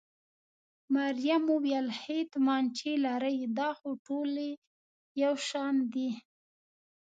مريم 0.95 1.43
وویل: 1.53 1.87
ښې 1.99 2.19
تومانچې 2.31 2.91
لرئ؟ 3.05 3.37
دا 3.57 3.69
خو 3.79 3.89
ټولې 4.05 4.49
یو 5.23 5.33
شان 5.47 5.75
دي. 5.93 6.09